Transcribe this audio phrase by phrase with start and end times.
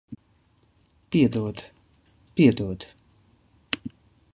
[1.11, 1.57] Piedod.
[2.33, 2.87] Piedod.